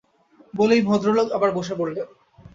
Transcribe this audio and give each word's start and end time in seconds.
বলেই 0.53 0.81
ভদ্রলোক 0.81 1.27
আবার 1.31 1.49
বসে 1.51 1.73
পড়লেন। 1.75 2.07